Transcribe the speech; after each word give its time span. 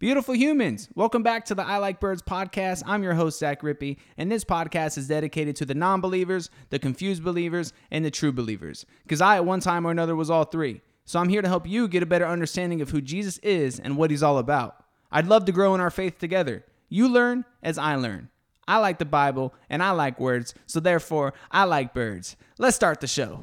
Beautiful 0.00 0.36
humans, 0.36 0.88
welcome 0.94 1.24
back 1.24 1.44
to 1.46 1.56
the 1.56 1.66
I 1.66 1.78
Like 1.78 1.98
Birds 1.98 2.22
podcast. 2.22 2.84
I'm 2.86 3.02
your 3.02 3.14
host, 3.14 3.40
Zach 3.40 3.62
Rippey, 3.62 3.96
and 4.16 4.30
this 4.30 4.44
podcast 4.44 4.96
is 4.96 5.08
dedicated 5.08 5.56
to 5.56 5.64
the 5.64 5.74
non 5.74 6.00
believers, 6.00 6.50
the 6.70 6.78
confused 6.78 7.24
believers, 7.24 7.72
and 7.90 8.04
the 8.04 8.10
true 8.12 8.30
believers. 8.30 8.86
Because 9.02 9.20
I, 9.20 9.34
at 9.34 9.44
one 9.44 9.58
time 9.58 9.84
or 9.84 9.90
another, 9.90 10.14
was 10.14 10.30
all 10.30 10.44
three. 10.44 10.82
So 11.04 11.18
I'm 11.18 11.28
here 11.28 11.42
to 11.42 11.48
help 11.48 11.66
you 11.66 11.88
get 11.88 12.04
a 12.04 12.06
better 12.06 12.28
understanding 12.28 12.80
of 12.80 12.90
who 12.90 13.00
Jesus 13.00 13.38
is 13.38 13.80
and 13.80 13.96
what 13.96 14.12
he's 14.12 14.22
all 14.22 14.38
about. 14.38 14.84
I'd 15.10 15.26
love 15.26 15.46
to 15.46 15.52
grow 15.52 15.74
in 15.74 15.80
our 15.80 15.90
faith 15.90 16.16
together. 16.18 16.64
You 16.88 17.08
learn 17.08 17.44
as 17.60 17.76
I 17.76 17.96
learn. 17.96 18.28
I 18.68 18.76
like 18.76 19.00
the 19.00 19.04
Bible 19.04 19.52
and 19.68 19.82
I 19.82 19.90
like 19.90 20.20
words, 20.20 20.54
so 20.66 20.78
therefore, 20.78 21.34
I 21.50 21.64
like 21.64 21.92
birds. 21.92 22.36
Let's 22.56 22.76
start 22.76 23.00
the 23.00 23.08
show. 23.08 23.42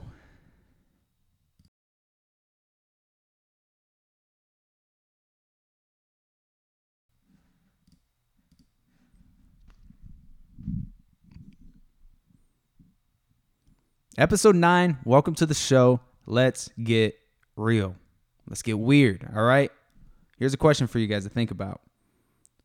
Episode 14.18 14.56
9, 14.56 15.00
welcome 15.04 15.36
to 15.36 15.46
the 15.46 15.54
show. 15.54 16.00
Let's 16.26 16.70
get 16.82 17.20
real. 17.58 17.98
Let's 18.48 18.62
get 18.62 18.80
weird, 18.80 19.28
all 19.36 19.44
right? 19.44 19.70
Here's 20.38 20.54
a 20.54 20.58
question 20.58 20.88
for 20.88 21.00
you 21.00 21.08
guys 21.08 21.26
to 21.26 21.30
think 21.30 21.52
about 21.52 21.82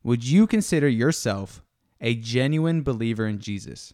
Would 0.04 0.24
you 0.24 0.46
consider 0.46 0.86
yourself 0.86 1.60
a 2.00 2.14
genuine 2.14 2.82
believer 2.82 3.26
in 3.26 3.40
Jesus? 3.40 3.92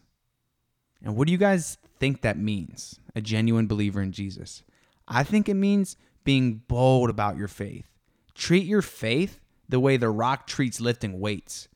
And 1.03 1.15
what 1.15 1.25
do 1.25 1.31
you 1.31 1.39
guys 1.39 1.79
think 1.99 2.21
that 2.21 2.37
means? 2.37 2.99
A 3.15 3.21
genuine 3.21 3.65
believer 3.65 4.03
in 4.03 4.11
Jesus? 4.11 4.61
I 5.07 5.23
think 5.23 5.49
it 5.49 5.55
means 5.55 5.97
being 6.23 6.61
bold 6.67 7.09
about 7.09 7.37
your 7.37 7.47
faith. 7.47 7.87
Treat 8.35 8.67
your 8.67 8.83
faith 8.83 9.39
the 9.67 9.79
way 9.79 9.97
The 9.97 10.09
Rock 10.09 10.45
treats 10.45 10.79
lifting 10.79 11.19
weights. 11.19 11.69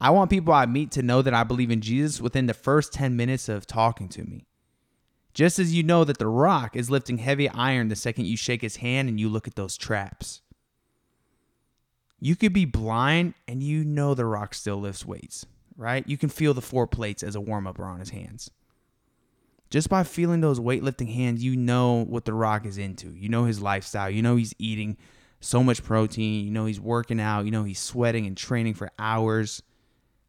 I 0.00 0.08
want 0.10 0.30
people 0.30 0.54
I 0.54 0.64
meet 0.64 0.92
to 0.92 1.02
know 1.02 1.20
that 1.20 1.34
I 1.34 1.44
believe 1.44 1.70
in 1.70 1.82
Jesus 1.82 2.22
within 2.22 2.46
the 2.46 2.54
first 2.54 2.94
10 2.94 3.16
minutes 3.16 3.50
of 3.50 3.66
talking 3.66 4.08
to 4.08 4.24
me. 4.24 4.46
Just 5.32 5.58
as 5.58 5.74
you 5.74 5.82
know 5.82 6.04
that 6.04 6.18
The 6.18 6.26
Rock 6.26 6.74
is 6.74 6.90
lifting 6.90 7.18
heavy 7.18 7.48
iron 7.48 7.88
the 7.88 7.96
second 7.96 8.26
you 8.26 8.36
shake 8.36 8.62
his 8.62 8.76
hand 8.76 9.08
and 9.08 9.20
you 9.20 9.28
look 9.28 9.46
at 9.46 9.54
those 9.54 9.76
traps. 9.76 10.42
You 12.18 12.36
could 12.36 12.52
be 12.52 12.64
blind 12.64 13.34
and 13.48 13.62
you 13.62 13.84
know 13.84 14.14
The 14.14 14.26
Rock 14.26 14.54
still 14.54 14.80
lifts 14.80 15.06
weights, 15.06 15.46
right? 15.76 16.06
You 16.06 16.18
can 16.18 16.28
feel 16.28 16.52
the 16.52 16.60
four 16.60 16.86
plates 16.86 17.22
as 17.22 17.34
a 17.34 17.40
warm 17.40 17.66
up 17.66 17.78
on 17.78 18.00
his 18.00 18.10
hands. 18.10 18.50
Just 19.70 19.88
by 19.88 20.02
feeling 20.02 20.40
those 20.40 20.58
weightlifting 20.58 21.14
hands, 21.14 21.44
you 21.44 21.56
know 21.56 22.04
what 22.04 22.24
The 22.24 22.34
Rock 22.34 22.66
is 22.66 22.76
into. 22.76 23.14
You 23.14 23.28
know 23.28 23.44
his 23.44 23.62
lifestyle. 23.62 24.10
You 24.10 24.20
know 24.20 24.34
he's 24.34 24.54
eating 24.58 24.96
so 25.40 25.62
much 25.62 25.84
protein. 25.84 26.44
You 26.44 26.50
know 26.50 26.66
he's 26.66 26.80
working 26.80 27.20
out. 27.20 27.44
You 27.44 27.52
know 27.52 27.62
he's 27.62 27.78
sweating 27.78 28.26
and 28.26 28.36
training 28.36 28.74
for 28.74 28.90
hours. 28.98 29.62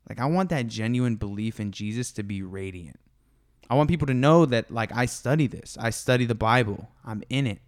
Like, 0.07 0.19
I 0.19 0.25
want 0.25 0.49
that 0.49 0.67
genuine 0.67 1.15
belief 1.15 1.59
in 1.59 1.71
Jesus 1.71 2.11
to 2.13 2.23
be 2.23 2.43
radiant. 2.43 2.99
I 3.71 3.75
want 3.75 3.89
people 3.89 4.07
to 4.07 4.13
know 4.13 4.45
that 4.47 4.69
like 4.69 4.91
I 4.93 5.05
study 5.05 5.47
this. 5.47 5.77
I 5.79 5.91
study 5.91 6.25
the 6.25 6.35
Bible. 6.35 6.89
I'm 7.05 7.23
in 7.29 7.47
it. 7.47 7.59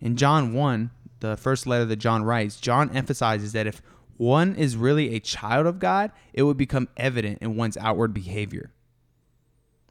In 0.00 0.16
John 0.16 0.54
1, 0.54 0.90
the 1.20 1.36
first 1.36 1.66
letter 1.66 1.84
that 1.84 1.96
John 1.96 2.24
writes, 2.24 2.58
John 2.58 2.88
emphasizes 2.96 3.52
that 3.52 3.66
if 3.66 3.82
one 4.16 4.54
is 4.54 4.74
really 4.74 5.14
a 5.14 5.20
child 5.20 5.66
of 5.66 5.80
God, 5.80 6.12
it 6.32 6.44
would 6.44 6.56
become 6.56 6.88
evident 6.96 7.42
in 7.42 7.56
one's 7.56 7.76
outward 7.76 8.14
behavior. 8.14 8.72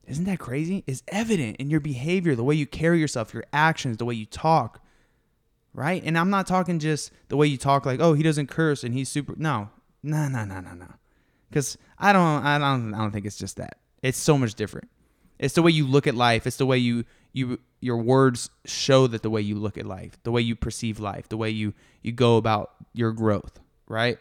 Isn't 0.08 0.26
that 0.26 0.40
crazy? 0.40 0.84
It's 0.88 1.04
evident 1.10 1.58
in 1.58 1.70
your 1.70 1.82
behavior, 1.82 2.34
the 2.34 2.44
way 2.44 2.56
you 2.56 2.66
carry 2.66 3.00
yourself, 3.00 3.32
your 3.32 3.46
actions, 3.54 3.98
the 3.98 4.06
way 4.06 4.16
you 4.16 4.26
talk. 4.26 4.84
Right? 5.72 6.02
And 6.04 6.18
I'm 6.18 6.32
not 6.32 6.48
talking 6.48 6.80
just 6.80 7.12
the 7.28 7.38
way 7.38 7.46
you 7.46 7.58
talk 7.58 7.86
like, 7.86 8.00
"Oh, 8.00 8.14
he 8.14 8.24
doesn't 8.24 8.48
curse 8.48 8.84
and 8.84 8.96
he's 8.96 9.10
super." 9.10 9.36
No. 9.38 9.70
No, 10.02 10.28
no, 10.30 10.46
no, 10.46 10.62
no, 10.62 10.74
no. 10.74 10.88
Cuz 11.52 11.78
I 12.00 12.12
don't 12.12 12.44
I 12.44 12.58
don't 12.58 12.92
I 12.96 12.98
don't 12.98 13.12
think 13.12 13.28
it's 13.28 13.38
just 13.38 13.58
that. 13.58 13.78
It's 14.02 14.18
so 14.18 14.38
much 14.38 14.56
different. 14.56 14.90
It's 15.40 15.56
the 15.56 15.62
way 15.62 15.72
you 15.72 15.86
look 15.86 16.08
at 16.08 16.16
life. 16.16 16.48
It's 16.48 16.58
the 16.58 16.66
way 16.66 16.78
you 16.78 17.06
you 17.34 17.60
your 17.82 17.98
words 17.98 18.50
show 18.66 19.08
that 19.08 19.22
the 19.22 19.30
way 19.30 19.42
you 19.42 19.56
look 19.56 19.78
at 19.78 19.86
life, 19.86 20.18
the 20.24 20.32
way 20.32 20.42
you 20.42 20.56
perceive 20.56 21.00
life, 21.00 21.30
the 21.30 21.38
way 21.38 21.50
you 21.50 21.74
you 22.02 22.12
go 22.12 22.38
about 22.38 22.72
your 22.94 23.12
growth, 23.12 23.60
right? 23.88 24.18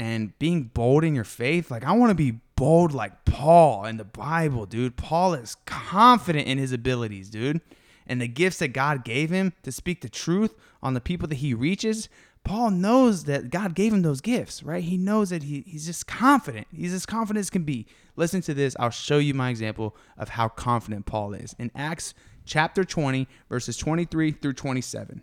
And 0.00 0.38
being 0.38 0.64
bold 0.64 1.04
in 1.04 1.14
your 1.14 1.24
faith, 1.24 1.70
like 1.70 1.84
I 1.84 1.92
want 1.92 2.10
to 2.10 2.14
be 2.14 2.40
bold 2.56 2.92
like 2.92 3.24
Paul 3.24 3.84
in 3.84 3.96
the 3.96 4.04
Bible, 4.04 4.66
dude. 4.66 4.96
Paul 4.96 5.34
is 5.34 5.56
confident 5.64 6.46
in 6.46 6.58
his 6.58 6.72
abilities, 6.72 7.30
dude. 7.30 7.60
And 8.08 8.20
the 8.20 8.28
gifts 8.28 8.58
that 8.58 8.68
God 8.68 9.04
gave 9.04 9.30
him 9.30 9.52
to 9.62 9.70
speak 9.70 10.00
the 10.00 10.08
truth 10.08 10.54
on 10.82 10.94
the 10.94 11.00
people 11.00 11.28
that 11.28 11.36
he 11.36 11.54
reaches, 11.54 12.08
Paul 12.44 12.70
knows 12.70 13.24
that 13.24 13.50
God 13.50 13.74
gave 13.74 13.92
him 13.92 14.02
those 14.02 14.20
gifts, 14.20 14.62
right? 14.62 14.82
He 14.82 14.96
knows 14.96 15.30
that 15.30 15.42
he, 15.42 15.64
he's 15.66 15.86
just 15.86 16.06
confident. 16.06 16.66
He's 16.74 16.94
as 16.94 17.04
confident 17.04 17.42
as 17.42 17.50
can 17.50 17.64
be. 17.64 17.86
Listen 18.16 18.40
to 18.42 18.54
this. 18.54 18.74
I'll 18.80 18.90
show 18.90 19.18
you 19.18 19.34
my 19.34 19.50
example 19.50 19.94
of 20.16 20.30
how 20.30 20.48
confident 20.48 21.06
Paul 21.06 21.34
is. 21.34 21.54
In 21.58 21.70
Acts 21.74 22.14
chapter 22.46 22.84
20, 22.84 23.28
verses 23.48 23.76
23 23.76 24.32
through 24.32 24.54
27. 24.54 25.22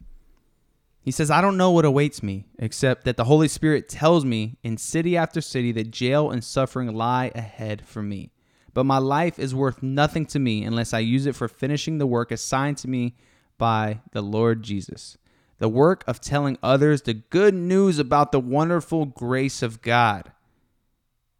He 1.01 1.11
says, 1.11 1.29
I 1.29 1.41
don't 1.41 1.57
know 1.57 1.71
what 1.71 1.85
awaits 1.85 2.23
me, 2.23 2.45
except 2.57 3.05
that 3.05 3.15
the 3.15 3.25
Holy 3.25 3.47
Spirit 3.47 3.89
tells 3.89 4.25
me 4.25 4.57
in 4.63 4.77
city 4.77 5.15
after 5.15 5.39
city 5.39 5.71
that 5.73 5.91
jail 5.91 6.31
and 6.31 6.43
suffering 6.43 6.93
lie 6.93 7.31
ahead 7.35 7.85
for 7.85 8.01
me. 8.01 8.31
But 8.75 8.85
my 8.85 8.99
life 8.99 9.39
is 9.39 9.55
worth 9.55 9.81
nothing 9.81 10.27
to 10.27 10.37
me 10.37 10.63
unless 10.63 10.93
I 10.93 10.99
use 10.99 11.25
it 11.25 11.35
for 11.35 11.47
finishing 11.47 11.97
the 11.97 12.05
work 12.05 12.29
assigned 12.29 12.77
to 12.79 12.87
me 12.87 13.15
by 13.57 14.01
the 14.11 14.21
Lord 14.21 14.61
Jesus. 14.61 15.17
The 15.57 15.69
work 15.69 16.03
of 16.05 16.21
telling 16.21 16.59
others 16.61 17.01
the 17.01 17.15
good 17.15 17.55
news 17.55 17.97
about 17.97 18.31
the 18.31 18.39
wonderful 18.39 19.05
grace 19.05 19.63
of 19.63 19.81
God 19.81 20.31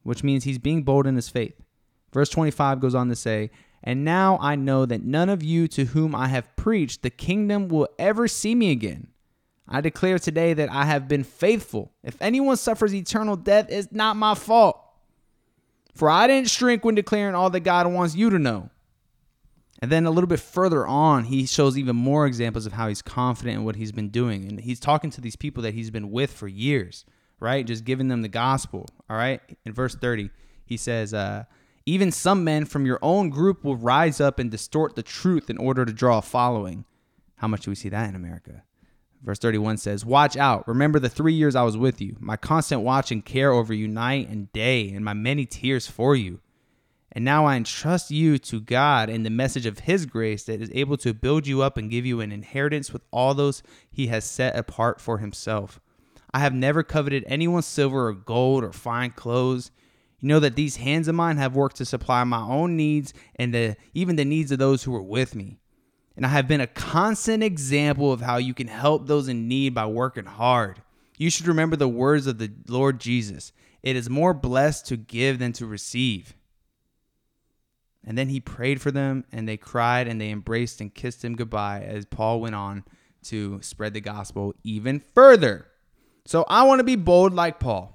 which 0.05 0.23
means 0.23 0.43
he's 0.43 0.59
being 0.59 0.83
bold 0.83 1.07
in 1.07 1.15
his 1.15 1.29
faith. 1.29 1.59
Verse 2.13 2.29
25 2.29 2.79
goes 2.79 2.93
on 2.93 3.09
to 3.09 3.15
say, 3.15 3.49
And 3.83 4.05
now 4.05 4.37
I 4.39 4.55
know 4.55 4.85
that 4.85 5.03
none 5.03 5.29
of 5.29 5.43
you 5.43 5.67
to 5.69 5.85
whom 5.85 6.13
I 6.13 6.27
have 6.27 6.55
preached 6.55 7.01
the 7.01 7.09
kingdom 7.09 7.69
will 7.69 7.89
ever 7.97 8.27
see 8.27 8.53
me 8.53 8.69
again. 8.71 9.07
I 9.67 9.81
declare 9.81 10.19
today 10.19 10.53
that 10.53 10.71
I 10.71 10.85
have 10.85 11.07
been 11.07 11.23
faithful. 11.23 11.91
If 12.03 12.21
anyone 12.21 12.55
suffers 12.55 12.93
eternal 12.93 13.35
death, 13.35 13.65
it's 13.69 13.91
not 13.91 14.15
my 14.15 14.35
fault. 14.35 14.79
For 15.95 16.09
I 16.09 16.27
didn't 16.27 16.49
shrink 16.49 16.83
when 16.83 16.95
declaring 16.95 17.35
all 17.35 17.49
that 17.49 17.61
God 17.61 17.87
wants 17.87 18.15
you 18.15 18.29
to 18.29 18.37
know. 18.37 18.69
And 19.79 19.91
then 19.91 20.05
a 20.05 20.11
little 20.11 20.27
bit 20.27 20.39
further 20.39 20.85
on, 20.85 21.25
he 21.25 21.45
shows 21.45 21.77
even 21.77 21.95
more 21.95 22.25
examples 22.25 22.65
of 22.65 22.73
how 22.73 22.87
he's 22.87 23.01
confident 23.01 23.57
in 23.57 23.65
what 23.65 23.75
he's 23.75 23.91
been 23.91 24.09
doing. 24.09 24.45
And 24.45 24.59
he's 24.59 24.79
talking 24.79 25.09
to 25.11 25.21
these 25.21 25.35
people 25.35 25.63
that 25.63 25.73
he's 25.73 25.91
been 25.91 26.11
with 26.11 26.31
for 26.31 26.47
years 26.47 27.05
right? 27.39 27.65
Just 27.65 27.85
giving 27.85 28.07
them 28.07 28.21
the 28.21 28.27
gospel. 28.27 28.87
All 29.09 29.17
right. 29.17 29.41
In 29.65 29.73
verse 29.73 29.95
30, 29.95 30.29
he 30.65 30.77
says, 30.77 31.13
uh, 31.13 31.45
even 31.85 32.11
some 32.11 32.43
men 32.43 32.65
from 32.65 32.85
your 32.85 32.99
own 33.01 33.29
group 33.29 33.63
will 33.63 33.75
rise 33.75 34.19
up 34.19 34.39
and 34.39 34.49
distort 34.49 34.95
the 34.95 35.03
truth 35.03 35.49
in 35.49 35.57
order 35.57 35.85
to 35.85 35.93
draw 35.93 36.19
a 36.19 36.21
following. 36.21 36.85
How 37.37 37.47
much 37.47 37.61
do 37.61 37.71
we 37.71 37.75
see 37.75 37.89
that 37.89 38.09
in 38.09 38.15
America? 38.15 38.63
Verse 39.25 39.39
31 39.39 39.77
says, 39.77 40.05
Watch 40.05 40.37
out. 40.37 40.67
Remember 40.67 40.99
the 40.99 41.09
three 41.09 41.33
years 41.33 41.55
I 41.55 41.63
was 41.63 41.75
with 41.75 41.99
you, 41.99 42.15
my 42.19 42.37
constant 42.37 42.81
watch 42.81 43.11
and 43.11 43.25
care 43.25 43.51
over 43.51 43.73
you 43.73 43.87
night 43.87 44.29
and 44.29 44.53
day, 44.53 44.91
and 44.91 45.03
my 45.03 45.13
many 45.13 45.47
tears 45.47 45.87
for 45.87 46.15
you. 46.15 46.39
And 47.11 47.25
now 47.25 47.45
I 47.45 47.55
entrust 47.55 48.11
you 48.11 48.37
to 48.37 48.59
God 48.59 49.09
and 49.09 49.25
the 49.25 49.31
message 49.31 49.65
of 49.65 49.79
His 49.79 50.05
grace 50.05 50.43
that 50.43 50.61
is 50.61 50.69
able 50.73 50.97
to 50.97 51.13
build 51.13 51.47
you 51.47 51.63
up 51.63 51.75
and 51.75 51.89
give 51.89 52.05
you 52.05 52.21
an 52.21 52.31
inheritance 52.31 52.93
with 52.93 53.01
all 53.09 53.33
those 53.33 53.63
He 53.89 54.07
has 54.07 54.25
set 54.25 54.55
apart 54.55 55.01
for 55.01 55.17
Himself. 55.17 55.79
I 56.31 56.39
have 56.39 56.53
never 56.53 56.83
coveted 56.83 57.23
anyone's 57.25 57.65
silver 57.65 58.09
or 58.09 58.13
gold 58.13 58.63
or 58.63 58.73
fine 58.73 59.09
clothes. 59.11 59.71
You 60.19 60.27
know 60.27 60.39
that 60.41 60.55
these 60.55 60.75
hands 60.75 61.07
of 61.07 61.15
mine 61.15 61.37
have 61.37 61.55
worked 61.55 61.77
to 61.77 61.85
supply 61.85 62.23
my 62.25 62.41
own 62.41 62.75
needs 62.75 63.11
and 63.37 63.53
the, 63.53 63.75
even 63.95 64.17
the 64.17 64.25
needs 64.25 64.51
of 64.51 64.59
those 64.59 64.83
who 64.83 64.91
were 64.91 65.01
with 65.01 65.33
me. 65.33 65.57
And 66.15 66.25
I 66.25 66.29
have 66.29 66.47
been 66.47 66.61
a 66.61 66.67
constant 66.67 67.43
example 67.43 68.11
of 68.11 68.21
how 68.21 68.37
you 68.37 68.53
can 68.53 68.67
help 68.67 69.07
those 69.07 69.27
in 69.27 69.47
need 69.47 69.73
by 69.73 69.85
working 69.85 70.25
hard. 70.25 70.81
You 71.17 71.29
should 71.29 71.47
remember 71.47 71.75
the 71.75 71.87
words 71.87 72.27
of 72.27 72.37
the 72.37 72.51
Lord 72.67 72.99
Jesus 72.99 73.51
it 73.83 73.95
is 73.95 74.09
more 74.09 74.33
blessed 74.33 74.87
to 74.87 74.97
give 74.97 75.37
than 75.37 75.53
to 75.53 75.67
receive. 75.67 76.35
And 78.03 78.17
then 78.17 78.29
he 78.29 78.39
prayed 78.39 78.81
for 78.81 78.89
them, 78.89 79.25
and 79.31 79.47
they 79.47 79.57
cried 79.57 80.07
and 80.07 80.19
they 80.19 80.31
embraced 80.31 80.81
and 80.81 80.93
kissed 80.93 81.23
him 81.23 81.35
goodbye 81.35 81.81
as 81.81 82.05
Paul 82.05 82.41
went 82.41 82.55
on 82.55 82.83
to 83.25 83.61
spread 83.61 83.93
the 83.93 84.01
gospel 84.01 84.55
even 84.63 85.01
further. 85.13 85.67
So 86.25 86.45
I 86.47 86.63
want 86.63 86.79
to 86.79 86.83
be 86.83 86.95
bold 86.95 87.33
like 87.33 87.59
Paul. 87.59 87.93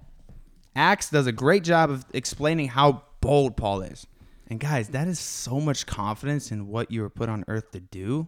Acts 0.77 1.11
does 1.11 1.27
a 1.27 1.33
great 1.33 1.65
job 1.65 1.91
of 1.91 2.05
explaining 2.15 2.69
how 2.69 3.03
bold 3.21 3.57
Paul 3.57 3.83
is. 3.83 4.07
And 4.51 4.59
guys, 4.59 4.89
that 4.89 5.07
is 5.07 5.21
so 5.21 5.61
much 5.61 5.87
confidence 5.87 6.51
in 6.51 6.67
what 6.67 6.91
you 6.91 7.03
were 7.03 7.09
put 7.09 7.29
on 7.29 7.45
earth 7.47 7.71
to 7.71 7.81
do. 7.81 8.27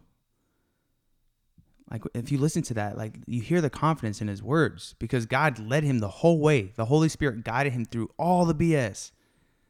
Like 1.90 2.04
if 2.14 2.30
you 2.30 2.38
listen 2.38 2.62
to 2.62 2.74
that, 2.74 2.96
like 2.96 3.18
you 3.26 3.42
hear 3.42 3.60
the 3.60 3.68
confidence 3.68 4.20
in 4.20 4.28
his 4.28 4.42
words 4.42 4.94
because 5.00 5.26
God 5.26 5.58
led 5.58 5.82
him 5.82 5.98
the 5.98 6.08
whole 6.08 6.38
way. 6.38 6.72
The 6.76 6.86
Holy 6.86 7.08
Spirit 7.08 7.44
guided 7.44 7.72
him 7.72 7.84
through 7.84 8.08
all 8.18 8.46
the 8.46 8.54
BS. 8.54 9.10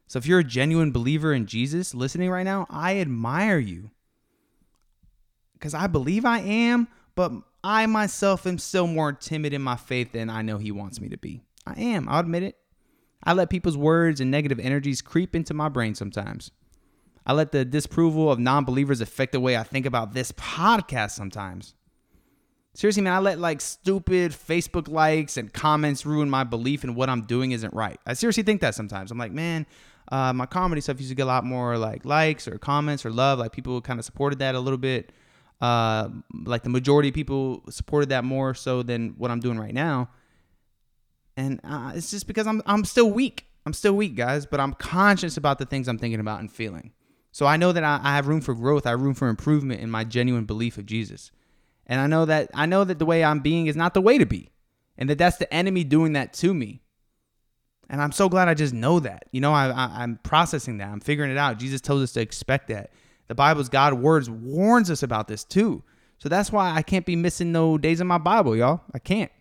So 0.07 0.19
if 0.19 0.27
you're 0.27 0.39
a 0.39 0.43
genuine 0.43 0.91
believer 0.91 1.33
in 1.33 1.47
Jesus 1.47 1.95
listening 1.95 2.29
right 2.29 2.43
now, 2.43 2.67
I 2.69 2.99
admire 2.99 3.57
you. 3.57 3.89
Cuz 5.59 5.73
I 5.73 5.87
believe 5.87 6.23
I 6.23 6.39
am, 6.39 6.87
but 7.15 7.31
I 7.63 7.87
myself 7.87 8.45
am 8.45 8.59
still 8.59 8.85
more 8.85 9.11
timid 9.11 9.53
in 9.53 9.61
my 9.61 9.75
faith 9.75 10.11
than 10.11 10.29
I 10.29 10.43
know 10.43 10.59
He 10.59 10.71
wants 10.71 11.01
me 11.01 11.09
to 11.09 11.17
be. 11.17 11.41
I 11.65 11.81
am, 11.81 12.07
I'll 12.07 12.19
admit 12.19 12.43
it. 12.43 12.57
I 13.23 13.33
let 13.33 13.49
people's 13.49 13.77
words 13.77 14.19
and 14.19 14.29
negative 14.29 14.59
energies 14.59 15.01
creep 15.01 15.35
into 15.35 15.53
my 15.53 15.69
brain 15.69 15.95
sometimes. 15.95 16.51
I 17.25 17.33
let 17.33 17.51
the 17.51 17.63
disapproval 17.63 18.31
of 18.31 18.39
non 18.39 18.65
believers 18.65 19.01
affect 19.01 19.31
the 19.31 19.39
way 19.39 19.55
I 19.55 19.63
think 19.63 19.85
about 19.85 20.13
this 20.13 20.31
podcast 20.33 21.11
sometimes. 21.11 21.73
Seriously, 22.75 23.03
man, 23.03 23.13
I 23.13 23.19
let 23.19 23.39
like 23.39 23.61
stupid 23.61 24.31
Facebook 24.31 24.87
likes 24.87 25.37
and 25.37 25.53
comments 25.53 26.05
ruin 26.05 26.29
my 26.29 26.43
belief 26.43 26.83
in 26.83 26.95
what 26.95 27.09
I'm 27.09 27.21
doing 27.21 27.51
isn't 27.51 27.73
right. 27.73 27.99
I 28.05 28.13
seriously 28.13 28.43
think 28.43 28.61
that 28.61 28.75
sometimes. 28.75 29.11
I'm 29.11 29.17
like, 29.17 29.31
man, 29.31 29.67
uh, 30.11 30.33
my 30.33 30.47
comedy 30.47 30.81
stuff 30.81 30.99
used 30.99 31.11
to 31.11 31.15
get 31.15 31.23
a 31.23 31.25
lot 31.25 31.45
more 31.45 31.77
like 31.77 32.03
likes 32.03 32.47
or 32.47 32.57
comments 32.57 33.05
or 33.05 33.11
love. 33.11 33.39
Like 33.39 33.51
people 33.51 33.79
kind 33.79 33.99
of 33.99 34.05
supported 34.05 34.39
that 34.39 34.55
a 34.55 34.59
little 34.59 34.79
bit. 34.79 35.11
Uh, 35.61 36.09
like 36.45 36.63
the 36.63 36.69
majority 36.69 37.09
of 37.09 37.15
people 37.15 37.63
supported 37.69 38.09
that 38.09 38.25
more 38.25 38.53
so 38.53 38.83
than 38.83 39.09
what 39.17 39.31
I'm 39.31 39.39
doing 39.39 39.59
right 39.59 39.73
now. 39.73 40.09
And 41.35 41.59
uh, 41.63 41.93
it's 41.95 42.11
just 42.11 42.27
because 42.27 42.47
I'm 42.47 42.61
I'm 42.65 42.85
still 42.85 43.09
weak. 43.09 43.47
I'm 43.65 43.73
still 43.73 43.93
weak, 43.93 44.15
guys. 44.15 44.45
But 44.45 44.59
I'm 44.59 44.73
conscious 44.73 45.37
about 45.37 45.59
the 45.59 45.65
things 45.65 45.87
I'm 45.87 45.97
thinking 45.97 46.19
about 46.19 46.39
and 46.39 46.51
feeling. 46.51 46.91
So 47.31 47.47
I 47.47 47.57
know 47.57 47.71
that 47.71 47.83
I, 47.83 47.99
I 48.03 48.15
have 48.15 48.27
room 48.27 48.41
for 48.41 48.53
growth. 48.53 48.85
I 48.85 48.91
have 48.91 49.01
room 49.01 49.15
for 49.15 49.27
improvement 49.27 49.81
in 49.81 49.89
my 49.89 50.03
genuine 50.03 50.45
belief 50.45 50.77
of 50.77 50.85
Jesus. 50.85 51.31
And 51.87 51.99
I 51.99 52.07
know 52.07 52.25
that 52.25 52.49
I 52.53 52.65
know 52.65 52.83
that 52.83 52.99
the 52.99 53.05
way 53.05 53.23
I'm 53.23 53.39
being 53.39 53.67
is 53.67 53.75
not 53.75 53.93
the 53.93 54.01
way 54.01 54.17
to 54.17 54.25
be, 54.25 54.51
and 54.97 55.09
that 55.09 55.17
that's 55.17 55.37
the 55.37 55.51
enemy 55.53 55.83
doing 55.83 56.13
that 56.13 56.33
to 56.35 56.53
me. 56.53 56.81
And 57.89 58.01
I'm 58.01 58.11
so 58.11 58.29
glad 58.29 58.47
I 58.47 58.53
just 58.53 58.73
know 58.73 58.99
that. 59.01 59.25
You 59.31 59.41
know, 59.41 59.53
I, 59.53 59.69
I, 59.69 60.03
am 60.03 60.19
processing 60.23 60.77
that. 60.77 60.87
I'm 60.87 61.01
figuring 61.01 61.31
it 61.31 61.37
out. 61.37 61.59
Jesus 61.59 61.81
tells 61.81 62.01
us 62.01 62.13
to 62.13 62.21
expect 62.21 62.69
that. 62.69 62.91
The 63.27 63.35
Bible's 63.35 63.69
God 63.69 63.95
words 63.95 64.29
warns 64.29 64.89
us 64.89 65.03
about 65.03 65.27
this 65.27 65.43
too. 65.43 65.83
So 66.17 66.29
that's 66.29 66.51
why 66.51 66.73
I 66.73 66.81
can't 66.81 67.05
be 67.05 67.15
missing 67.15 67.51
no 67.51 67.77
days 67.77 67.99
in 67.99 68.07
my 68.07 68.17
Bible, 68.17 68.55
y'all. 68.55 68.81
I 68.93 68.99
can't. 68.99 69.31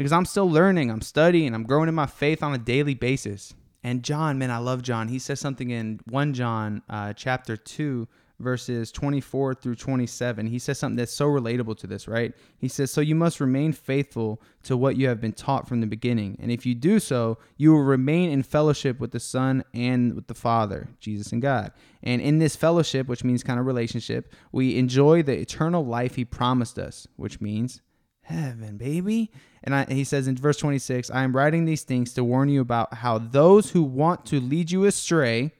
Because 0.00 0.12
I'm 0.12 0.24
still 0.24 0.50
learning, 0.50 0.90
I'm 0.90 1.02
studying, 1.02 1.54
I'm 1.54 1.64
growing 1.64 1.86
in 1.86 1.94
my 1.94 2.06
faith 2.06 2.42
on 2.42 2.54
a 2.54 2.58
daily 2.58 2.94
basis. 2.94 3.52
And 3.84 4.02
John, 4.02 4.38
man, 4.38 4.50
I 4.50 4.56
love 4.56 4.80
John. 4.80 5.08
He 5.08 5.18
says 5.18 5.40
something 5.40 5.68
in 5.68 6.00
1 6.08 6.32
John 6.32 6.80
uh, 6.88 7.12
chapter 7.12 7.54
2, 7.54 8.08
verses 8.38 8.90
24 8.92 9.56
through 9.56 9.74
27. 9.74 10.46
He 10.46 10.58
says 10.58 10.78
something 10.78 10.96
that's 10.96 11.12
so 11.12 11.26
relatable 11.26 11.76
to 11.80 11.86
this, 11.86 12.08
right? 12.08 12.32
He 12.56 12.66
says, 12.66 12.90
So 12.90 13.02
you 13.02 13.14
must 13.14 13.40
remain 13.40 13.74
faithful 13.74 14.40
to 14.62 14.74
what 14.74 14.96
you 14.96 15.06
have 15.06 15.20
been 15.20 15.34
taught 15.34 15.68
from 15.68 15.82
the 15.82 15.86
beginning. 15.86 16.38
And 16.40 16.50
if 16.50 16.64
you 16.64 16.74
do 16.74 16.98
so, 16.98 17.36
you 17.58 17.72
will 17.72 17.82
remain 17.82 18.30
in 18.30 18.42
fellowship 18.42 19.00
with 19.00 19.10
the 19.10 19.20
Son 19.20 19.62
and 19.74 20.14
with 20.14 20.28
the 20.28 20.34
Father, 20.34 20.88
Jesus 20.98 21.30
and 21.30 21.42
God. 21.42 21.72
And 22.02 22.22
in 22.22 22.38
this 22.38 22.56
fellowship, 22.56 23.06
which 23.06 23.22
means 23.22 23.42
kind 23.42 23.60
of 23.60 23.66
relationship, 23.66 24.32
we 24.50 24.78
enjoy 24.78 25.22
the 25.22 25.38
eternal 25.38 25.84
life 25.84 26.14
He 26.14 26.24
promised 26.24 26.78
us, 26.78 27.06
which 27.16 27.42
means 27.42 27.82
heaven, 28.22 28.76
baby. 28.76 29.30
And 29.62 29.74
I, 29.74 29.84
he 29.84 30.04
says 30.04 30.26
in 30.26 30.36
verse 30.36 30.56
26, 30.56 31.10
I 31.10 31.22
am 31.22 31.36
writing 31.36 31.64
these 31.64 31.82
things 31.82 32.14
to 32.14 32.24
warn 32.24 32.48
you 32.48 32.60
about 32.60 32.94
how 32.94 33.18
those 33.18 33.70
who 33.70 33.82
want 33.82 34.24
to 34.26 34.40
lead 34.40 34.70
you 34.70 34.84
astray, 34.84 35.52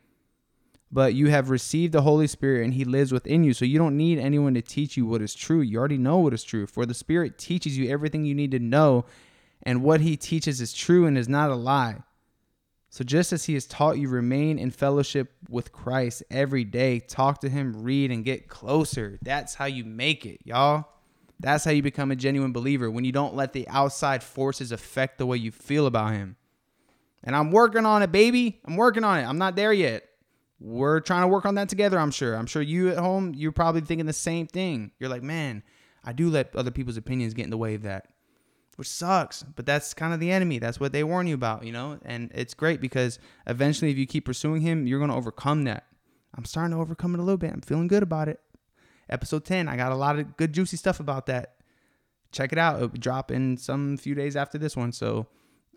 but 0.90 1.14
you 1.14 1.28
have 1.28 1.50
received 1.50 1.92
the 1.92 2.02
Holy 2.02 2.26
Spirit 2.26 2.64
and 2.64 2.74
He 2.74 2.84
lives 2.84 3.12
within 3.12 3.44
you. 3.44 3.52
So 3.52 3.64
you 3.64 3.78
don't 3.78 3.96
need 3.96 4.18
anyone 4.18 4.54
to 4.54 4.62
teach 4.62 4.96
you 4.96 5.06
what 5.06 5.22
is 5.22 5.34
true. 5.34 5.60
You 5.60 5.78
already 5.78 5.98
know 5.98 6.18
what 6.18 6.34
is 6.34 6.42
true. 6.42 6.66
For 6.66 6.86
the 6.86 6.94
Spirit 6.94 7.38
teaches 7.38 7.76
you 7.76 7.90
everything 7.90 8.24
you 8.24 8.34
need 8.34 8.52
to 8.52 8.58
know, 8.58 9.04
and 9.62 9.82
what 9.82 10.00
He 10.00 10.16
teaches 10.16 10.60
is 10.60 10.72
true 10.72 11.06
and 11.06 11.18
is 11.18 11.28
not 11.28 11.50
a 11.50 11.56
lie. 11.56 12.02
So 12.88 13.04
just 13.04 13.32
as 13.32 13.44
He 13.44 13.54
has 13.54 13.66
taught 13.66 13.98
you, 13.98 14.08
remain 14.08 14.58
in 14.58 14.70
fellowship 14.70 15.32
with 15.48 15.70
Christ 15.70 16.22
every 16.30 16.64
day. 16.64 16.98
Talk 16.98 17.40
to 17.42 17.48
Him, 17.48 17.84
read, 17.84 18.10
and 18.10 18.24
get 18.24 18.48
closer. 18.48 19.18
That's 19.22 19.54
how 19.54 19.66
you 19.66 19.84
make 19.84 20.26
it, 20.26 20.40
y'all. 20.44 20.86
That's 21.40 21.64
how 21.64 21.70
you 21.70 21.82
become 21.82 22.10
a 22.10 22.16
genuine 22.16 22.52
believer 22.52 22.90
when 22.90 23.04
you 23.04 23.12
don't 23.12 23.34
let 23.34 23.54
the 23.54 23.66
outside 23.68 24.22
forces 24.22 24.72
affect 24.72 25.16
the 25.16 25.24
way 25.26 25.38
you 25.38 25.50
feel 25.50 25.86
about 25.86 26.12
Him. 26.12 26.36
And 27.24 27.34
I'm 27.34 27.50
working 27.50 27.86
on 27.86 28.02
it, 28.02 28.12
baby. 28.12 28.60
I'm 28.64 28.76
working 28.76 29.04
on 29.04 29.18
it. 29.18 29.24
I'm 29.24 29.38
not 29.38 29.56
there 29.56 29.72
yet. 29.72 30.04
We're 30.58 31.00
trying 31.00 31.22
to 31.22 31.28
work 31.28 31.46
on 31.46 31.54
that 31.54 31.70
together 31.70 31.98
i'm 31.98 32.10
sure. 32.10 32.34
I'm 32.34 32.46
sure 32.46 32.60
you 32.60 32.90
at 32.90 32.98
home 32.98 33.32
you're 33.34 33.52
probably 33.52 33.80
thinking 33.80 34.06
the 34.06 34.12
same 34.12 34.46
thing. 34.46 34.90
You're 34.98 35.08
like 35.10 35.22
man 35.22 35.62
i 36.04 36.12
do 36.12 36.30
let 36.30 36.54
other 36.56 36.70
people's 36.70 36.96
opinions 36.96 37.34
get 37.34 37.44
in 37.44 37.50
the 37.50 37.58
way 37.58 37.74
of 37.74 37.82
that 37.82 38.06
which 38.76 38.88
sucks 38.88 39.42
but 39.42 39.66
that's 39.66 39.94
kind 39.94 40.12
of 40.12 40.20
the 40.20 40.30
enemy. 40.30 40.58
That's 40.58 40.78
what 40.78 40.92
they 40.92 41.02
warn 41.02 41.26
you 41.26 41.34
about 41.34 41.64
you 41.64 41.72
know? 41.72 41.98
And 42.04 42.30
it's 42.34 42.52
great 42.52 42.82
because 42.82 43.18
eventually 43.46 43.90
if 43.90 43.96
you 43.96 44.06
keep 44.06 44.26
pursuing 44.26 44.60
him 44.60 44.86
you're 44.86 44.98
going 44.98 45.10
to 45.10 45.16
overcome 45.16 45.64
that. 45.64 45.86
I'm 46.34 46.44
starting 46.44 46.76
to 46.76 46.80
overcome 46.80 47.14
it 47.14 47.20
a 47.20 47.22
little 47.22 47.38
bit. 47.38 47.52
I'm 47.52 47.62
feeling 47.62 47.88
good 47.88 48.02
about 48.02 48.28
it 48.28 48.38
episode 49.10 49.44
10 49.44 49.68
i 49.68 49.76
got 49.76 49.92
a 49.92 49.96
lot 49.96 50.18
of 50.18 50.36
good 50.36 50.52
juicy 50.52 50.76
stuff 50.76 51.00
about 51.00 51.26
that 51.26 51.56
check 52.32 52.52
it 52.52 52.58
out 52.58 52.76
it'll 52.76 52.88
drop 52.88 53.30
in 53.30 53.56
some 53.56 53.96
few 53.96 54.14
days 54.14 54.36
after 54.36 54.58
this 54.58 54.76
one 54.76 54.92
so 54.92 55.26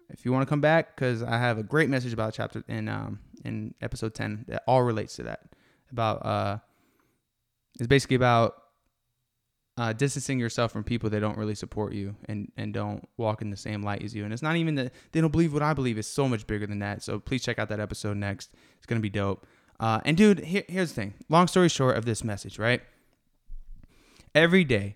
if 0.10 0.26
you 0.26 0.32
want 0.32 0.46
to 0.46 0.50
come 0.50 0.62
back 0.62 0.96
because 0.96 1.24
i 1.24 1.38
have 1.38 1.58
a 1.58 1.64
great 1.64 1.90
message 1.90 2.14
about 2.14 2.34
chapter 2.34 2.64
in 2.68 2.88
um 2.88 3.20
in 3.44 3.74
episode 3.82 4.14
10 4.14 4.46
that 4.48 4.64
all 4.68 4.84
relates 4.84 5.16
to 5.16 5.24
that 5.24 5.42
about 5.92 6.26
uh 6.26 6.58
it's 7.80 7.88
basically 7.88 8.16
about 8.16 8.56
uh, 9.78 9.92
distancing 9.94 10.40
yourself 10.40 10.72
from 10.72 10.84
people 10.84 11.10
that 11.10 11.20
don't 11.20 11.38
really 11.38 11.56
support 11.56 11.94
you 11.94 12.16
and 12.26 12.52
and 12.58 12.74
don't 12.74 13.08
walk 13.18 13.42
in 13.42 13.50
the 13.50 13.58
same 13.58 13.82
light 13.82 14.04
as 14.04 14.14
you. 14.14 14.24
And 14.24 14.32
it's 14.32 14.44
not 14.44 14.56
even 14.56 14.76
that 14.76 14.94
they 15.12 15.22
don't 15.22 15.32
believe 15.32 15.54
what 15.54 15.64
I 15.64 15.74
believe. 15.74 15.98
It's 15.98 16.08
so 16.08 16.28
much 16.28 16.46
bigger 16.46 16.68
than 16.68 16.80
that. 16.80 17.02
So 17.02 17.20
please 17.20 17.42
check 17.42 17.58
out 17.58 17.70
that 17.70 17.80
episode 17.80 18.18
next. 18.18 18.52
It's 18.78 18.86
gonna 18.86 19.02
be 19.02 19.10
dope. 19.10 19.48
Uh, 19.80 20.00
and 20.06 20.16
dude, 20.16 20.40
here, 20.40 20.64
here's 20.68 20.90
the 20.90 20.96
thing. 20.96 21.14
Long 21.30 21.48
story 21.48 21.70
short 21.70 21.98
of 21.98 22.06
this 22.06 22.24
message, 22.24 22.60
right? 22.60 22.82
Every 24.36 24.64
day, 24.64 24.96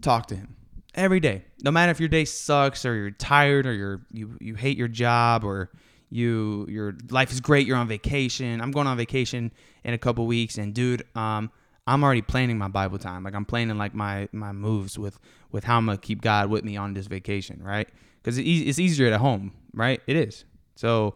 talk 0.00 0.26
to 0.26 0.36
him. 0.36 0.56
Every 0.94 1.20
day, 1.20 1.44
no 1.62 1.70
matter 1.70 1.90
if 1.92 2.00
your 2.00 2.08
day 2.08 2.24
sucks 2.24 2.84
or 2.84 2.94
you're 2.94 3.10
tired 3.12 3.66
or 3.66 3.72
you're 3.72 4.02
you 4.10 4.36
you 4.40 4.54
hate 4.56 4.76
your 4.76 4.88
job 4.88 5.44
or 5.44 5.70
you 6.10 6.66
your 6.68 6.94
life 7.10 7.32
is 7.32 7.40
great 7.40 7.66
you're 7.66 7.76
on 7.76 7.88
vacation. 7.88 8.60
I'm 8.60 8.72
going 8.72 8.86
on 8.86 8.96
vacation 8.96 9.52
in 9.84 9.94
a 9.94 9.98
couple 9.98 10.26
weeks 10.26 10.58
and 10.58 10.74
dude 10.74 11.02
um 11.16 11.50
i'm 11.86 12.04
already 12.04 12.22
planning 12.22 12.58
my 12.58 12.68
bible 12.68 12.98
time. 12.98 13.24
Like 13.24 13.34
i'm 13.34 13.46
planning 13.46 13.78
like 13.78 13.94
my 13.94 14.28
my 14.32 14.52
moves 14.52 14.98
with 14.98 15.18
with 15.50 15.64
how 15.64 15.78
i'm 15.78 15.86
gonna 15.86 15.96
keep 15.96 16.20
god 16.20 16.50
with 16.50 16.62
me 16.64 16.76
on 16.76 16.92
this 16.92 17.06
vacation 17.06 17.62
right? 17.62 17.88
Because 18.22 18.36
it's 18.36 18.78
easier 18.78 19.10
at 19.10 19.18
home 19.18 19.52
right? 19.72 20.02
It 20.06 20.16
is. 20.16 20.44
So 20.74 21.14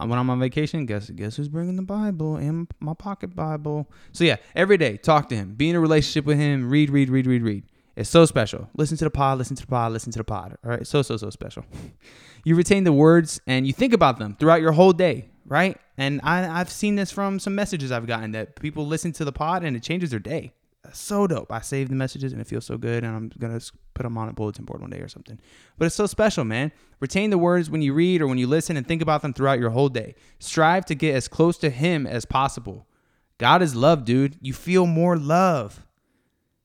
Uh, 0.00 0.06
when 0.06 0.18
i'm 0.18 0.30
on 0.30 0.40
vacation 0.40 0.86
guess 0.86 1.10
guess 1.10 1.36
who's 1.36 1.48
bringing 1.48 1.76
the 1.76 1.82
bible 1.82 2.36
and 2.36 2.68
my 2.80 2.94
pocket 2.94 3.34
bible 3.36 3.90
so 4.12 4.24
yeah 4.24 4.36
every 4.56 4.76
day 4.76 4.96
talk 4.96 5.28
to 5.28 5.36
him 5.36 5.54
be 5.54 5.68
in 5.68 5.76
a 5.76 5.80
relationship 5.80 6.24
with 6.24 6.38
him 6.38 6.70
read 6.70 6.88
read 6.90 7.10
read 7.10 7.26
read 7.26 7.42
read 7.42 7.62
it's 7.96 8.08
so 8.08 8.24
special. 8.24 8.68
Listen 8.76 8.96
to 8.98 9.04
the 9.04 9.10
pod, 9.10 9.38
listen 9.38 9.56
to 9.56 9.62
the 9.62 9.68
pod, 9.68 9.92
listen 9.92 10.12
to 10.12 10.18
the 10.18 10.24
pod. 10.24 10.56
All 10.64 10.70
right. 10.70 10.86
So, 10.86 11.02
so, 11.02 11.16
so 11.16 11.30
special. 11.30 11.64
you 12.44 12.54
retain 12.54 12.84
the 12.84 12.92
words 12.92 13.40
and 13.46 13.66
you 13.66 13.72
think 13.72 13.92
about 13.92 14.18
them 14.18 14.36
throughout 14.38 14.60
your 14.60 14.72
whole 14.72 14.92
day, 14.92 15.28
right? 15.46 15.78
And 15.98 16.20
I, 16.22 16.60
I've 16.60 16.70
seen 16.70 16.96
this 16.96 17.10
from 17.10 17.38
some 17.38 17.54
messages 17.54 17.92
I've 17.92 18.06
gotten 18.06 18.32
that 18.32 18.56
people 18.56 18.86
listen 18.86 19.12
to 19.12 19.24
the 19.24 19.32
pod 19.32 19.62
and 19.62 19.76
it 19.76 19.82
changes 19.82 20.10
their 20.10 20.20
day. 20.20 20.52
So 20.92 21.26
dope. 21.26 21.50
I 21.50 21.60
save 21.60 21.88
the 21.88 21.94
messages 21.94 22.32
and 22.32 22.40
it 22.40 22.46
feels 22.46 22.66
so 22.66 22.76
good. 22.78 23.04
And 23.04 23.14
I'm 23.14 23.30
to 23.30 23.72
put 23.94 24.02
them 24.02 24.16
on 24.16 24.28
a 24.28 24.32
bulletin 24.32 24.64
board 24.64 24.80
one 24.80 24.90
day 24.90 25.00
or 25.00 25.08
something. 25.08 25.38
But 25.78 25.86
it's 25.86 25.94
so 25.94 26.06
special, 26.06 26.44
man. 26.44 26.72
Retain 27.00 27.30
the 27.30 27.38
words 27.38 27.70
when 27.70 27.82
you 27.82 27.92
read 27.94 28.22
or 28.22 28.26
when 28.26 28.38
you 28.38 28.46
listen 28.46 28.76
and 28.76 28.86
think 28.86 29.02
about 29.02 29.22
them 29.22 29.32
throughout 29.32 29.58
your 29.58 29.70
whole 29.70 29.88
day. 29.88 30.14
Strive 30.38 30.84
to 30.86 30.94
get 30.94 31.14
as 31.14 31.28
close 31.28 31.58
to 31.58 31.70
Him 31.70 32.06
as 32.06 32.24
possible. 32.24 32.86
God 33.38 33.62
is 33.62 33.74
love, 33.74 34.04
dude. 34.04 34.36
You 34.40 34.52
feel 34.52 34.86
more 34.86 35.16
love. 35.16 35.84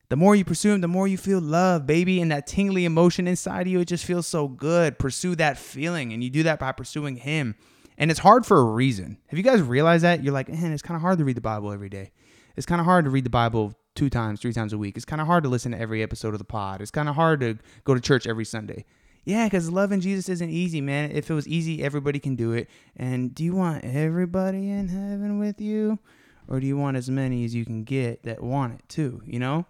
The 0.09 0.15
more 0.15 0.35
you 0.35 0.45
pursue 0.45 0.73
him, 0.73 0.81
the 0.81 0.87
more 0.87 1.07
you 1.07 1.17
feel 1.17 1.41
love, 1.41 1.85
baby. 1.85 2.21
And 2.21 2.31
that 2.31 2.47
tingly 2.47 2.85
emotion 2.85 3.27
inside 3.27 3.61
of 3.61 3.67
you, 3.67 3.81
it 3.81 3.87
just 3.87 4.05
feels 4.05 4.25
so 4.25 4.47
good. 4.47 4.99
Pursue 4.99 5.35
that 5.35 5.57
feeling. 5.57 6.13
And 6.13 6.23
you 6.23 6.29
do 6.29 6.43
that 6.43 6.59
by 6.59 6.71
pursuing 6.71 7.17
him. 7.17 7.55
And 7.97 8.09
it's 8.11 8.19
hard 8.19 8.45
for 8.45 8.59
a 8.59 8.63
reason. 8.63 9.17
Have 9.27 9.37
you 9.37 9.43
guys 9.43 9.61
realized 9.61 10.03
that? 10.03 10.23
You're 10.23 10.33
like, 10.33 10.49
man, 10.49 10.71
it's 10.71 10.81
kind 10.81 10.95
of 10.95 11.01
hard 11.01 11.17
to 11.17 11.25
read 11.25 11.35
the 11.35 11.41
Bible 11.41 11.71
every 11.71 11.89
day. 11.89 12.11
It's 12.55 12.65
kind 12.65 12.79
of 12.79 12.85
hard 12.85 13.05
to 13.05 13.11
read 13.11 13.25
the 13.25 13.29
Bible 13.29 13.73
two 13.97 14.09
times, 14.09 14.39
three 14.39 14.53
times 14.53 14.71
a 14.71 14.77
week. 14.77 14.95
It's 14.95 15.05
kind 15.05 15.19
of 15.19 15.27
hard 15.27 15.43
to 15.43 15.49
listen 15.49 15.73
to 15.73 15.79
every 15.79 16.01
episode 16.01 16.33
of 16.33 16.37
the 16.37 16.45
pod. 16.45 16.81
It's 16.81 16.91
kind 16.91 17.09
of 17.09 17.15
hard 17.15 17.41
to 17.41 17.57
go 17.83 17.93
to 17.93 17.99
church 17.99 18.27
every 18.27 18.45
Sunday. 18.45 18.85
Yeah, 19.25 19.45
because 19.45 19.69
loving 19.69 19.99
Jesus 19.99 20.29
isn't 20.29 20.49
easy, 20.49 20.79
man. 20.79 21.11
If 21.11 21.29
it 21.29 21.33
was 21.33 21.47
easy, 21.47 21.83
everybody 21.83 22.19
can 22.19 22.37
do 22.37 22.53
it. 22.53 22.69
And 22.95 23.35
do 23.35 23.43
you 23.43 23.55
want 23.55 23.83
everybody 23.83 24.69
in 24.69 24.87
heaven 24.87 25.39
with 25.39 25.59
you? 25.59 25.99
Or 26.47 26.61
do 26.61 26.67
you 26.67 26.77
want 26.77 26.95
as 26.95 27.09
many 27.09 27.43
as 27.43 27.53
you 27.53 27.65
can 27.65 27.83
get 27.83 28.23
that 28.23 28.41
want 28.41 28.75
it 28.75 28.87
too, 28.87 29.21
you 29.25 29.39
know? 29.39 29.65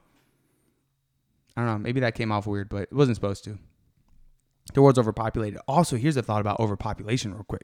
I 1.56 1.62
don't 1.62 1.68
know. 1.68 1.78
Maybe 1.80 2.02
that 2.02 2.14
came 2.14 2.32
off 2.32 2.46
weird, 2.46 2.70
but 2.70 2.84
it 2.84 2.94
wasn't 2.94 3.16
supposed 3.16 3.44
to. 3.46 3.58
The 4.76 4.82
world's 4.82 5.00
overpopulated. 5.00 5.60
Also, 5.68 5.96
here's 5.96 6.18
a 6.18 6.22
thought 6.22 6.42
about 6.42 6.60
overpopulation, 6.60 7.34
real 7.34 7.44
quick. 7.44 7.64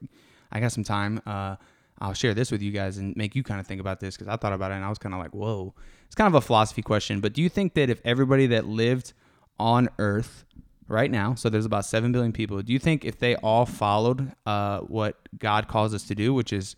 I 0.51 0.60
got 0.60 0.72
some 0.72 0.84
time. 0.84 1.22
Uh, 1.27 1.58
I'll 2.03 2.13
share 2.13 2.33
this 2.33 2.51
with 2.51 2.62
you 2.62 2.72
guys 2.72 2.98
and 2.98 3.15
make 3.15 3.33
you 3.33 3.43
kind 3.43 3.62
of 3.62 3.65
think 3.65 3.79
about 3.79 4.01
this 4.01 4.17
because 4.17 4.27
I 4.27 4.36
thought 4.36 4.51
about 4.51 4.72
it 4.72 4.75
and 4.75 4.83
I 4.83 4.89
was 4.89 4.98
kind 4.98 5.15
of 5.15 5.22
like, 5.22 5.33
whoa. 5.33 5.74
It's 6.05 6.15
kind 6.15 6.27
of 6.27 6.36
a 6.36 6.41
philosophy 6.41 6.81
question, 6.81 7.22
but 7.22 7.31
do 7.31 7.41
you 7.41 7.48
think 7.48 7.75
that 7.75 7.89
if 7.89 8.01
everybody 8.03 8.45
that 8.48 8.67
lived 8.67 9.13
on 9.57 9.88
Earth 9.98 10.43
right 10.89 11.10
now, 11.10 11.33
so 11.33 11.50
there's 11.50 11.65
about 11.65 11.86
7 11.86 12.12
billion 12.12 12.33
people, 12.33 12.62
do 12.62 12.74
you 12.74 12.77
think 12.77 13.05
if 13.05 13.19
they 13.19 13.36
all 13.38 13.65
followed 13.65 14.33
uh, 14.45 14.79
what 14.81 15.17
God 15.39 15.69
calls 15.69 15.93
us 15.93 16.03
to 16.03 16.13
do, 16.13 16.33
which 16.33 16.51
is 16.51 16.75